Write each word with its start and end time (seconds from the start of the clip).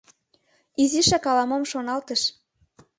Изишак 0.81 1.25
ала-мом 1.31 1.63
шоналтыш. 1.71 2.21